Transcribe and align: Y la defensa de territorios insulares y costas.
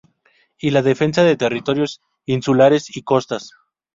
Y 0.57 0.71
la 0.71 0.81
defensa 0.81 1.21
de 1.23 1.37
territorios 1.37 2.01
insulares 2.25 2.97
y 2.97 3.03
costas. 3.03 3.51